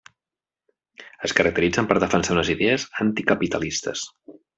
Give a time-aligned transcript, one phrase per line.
[1.27, 4.07] Es caracteritzen per defensar unes idees anticapitalistes.